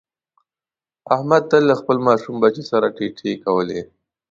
[1.15, 3.81] احمد تل له خپل ماشوم بچي سره تی تی کوي.